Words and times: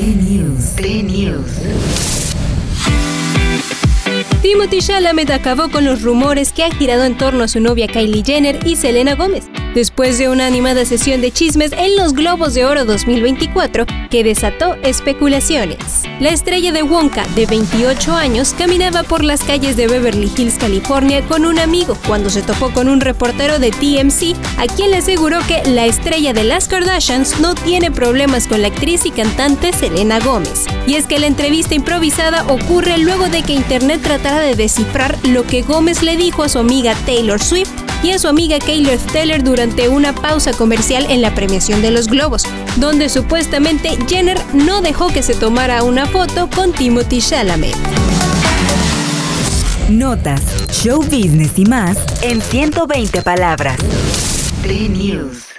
P 0.00 0.14
News. 0.14 0.76
P 0.76 1.02
News. 1.02 1.89
Timothy 4.50 4.80
Chalamet 4.80 5.30
acabó 5.30 5.70
con 5.70 5.84
los 5.84 6.02
rumores 6.02 6.52
que 6.52 6.64
han 6.64 6.72
girado 6.72 7.04
en 7.04 7.16
torno 7.16 7.44
a 7.44 7.48
su 7.48 7.60
novia 7.60 7.86
Kylie 7.86 8.24
Jenner 8.24 8.58
y 8.66 8.74
Selena 8.74 9.14
Gómez 9.14 9.44
después 9.74 10.18
de 10.18 10.28
una 10.28 10.46
animada 10.46 10.84
sesión 10.84 11.20
de 11.20 11.30
chismes 11.30 11.72
en 11.72 11.96
los 11.96 12.12
Globos 12.12 12.54
de 12.54 12.64
Oro 12.64 12.84
2024 12.84 13.86
que 14.10 14.24
desató 14.24 14.76
especulaciones. 14.82 16.02
La 16.18 16.30
estrella 16.30 16.72
de 16.72 16.82
Wonka, 16.82 17.26
de 17.34 17.46
28 17.46 18.14
años, 18.14 18.54
caminaba 18.56 19.02
por 19.02 19.24
las 19.24 19.42
calles 19.42 19.76
de 19.76 19.86
Beverly 19.86 20.30
Hills, 20.36 20.58
California, 20.58 21.22
con 21.26 21.46
un 21.46 21.58
amigo 21.58 21.96
cuando 22.06 22.28
se 22.30 22.42
topó 22.42 22.70
con 22.70 22.88
un 22.88 23.00
reportero 23.00 23.58
de 23.58 23.70
TMC, 23.70 24.36
a 24.58 24.66
quien 24.66 24.90
le 24.90 24.98
aseguró 24.98 25.38
que 25.46 25.62
la 25.70 25.86
estrella 25.86 26.32
de 26.32 26.44
las 26.44 26.68
Kardashians 26.68 27.40
no 27.40 27.54
tiene 27.54 27.90
problemas 27.90 28.48
con 28.48 28.62
la 28.62 28.68
actriz 28.68 29.06
y 29.06 29.10
cantante 29.10 29.72
Selena 29.72 30.18
Gómez. 30.20 30.66
Y 30.86 30.94
es 30.94 31.06
que 31.06 31.18
la 31.18 31.26
entrevista 31.26 31.74
improvisada 31.74 32.44
ocurre 32.48 32.98
luego 32.98 33.28
de 33.28 33.42
que 33.42 33.52
Internet 33.52 34.02
tratara 34.02 34.39
de 34.40 34.56
descifrar 34.56 35.16
lo 35.28 35.46
que 35.46 35.62
Gómez 35.62 36.02
le 36.02 36.16
dijo 36.16 36.42
a 36.42 36.48
su 36.48 36.58
amiga 36.58 36.94
Taylor 37.06 37.40
Swift 37.42 37.70
y 38.02 38.10
a 38.10 38.18
su 38.18 38.28
amiga 38.28 38.58
Kaylor 38.58 38.98
Teller 39.12 39.42
durante 39.44 39.88
una 39.88 40.14
pausa 40.14 40.52
comercial 40.52 41.06
en 41.08 41.22
la 41.22 41.34
premiación 41.34 41.82
de 41.82 41.90
los 41.90 42.08
Globos, 42.08 42.44
donde 42.76 43.08
supuestamente 43.08 43.98
Jenner 44.08 44.40
no 44.54 44.80
dejó 44.80 45.08
que 45.08 45.22
se 45.22 45.34
tomara 45.34 45.82
una 45.82 46.06
foto 46.06 46.48
con 46.48 46.72
Timothy 46.72 47.20
Chalamet. 47.20 47.76
Notas, 49.88 50.42
show 50.72 51.02
business 51.02 51.58
y 51.58 51.64
más 51.64 51.98
en 52.22 52.40
120 52.40 53.22
palabras. 53.22 53.76
T-News. 54.62 55.49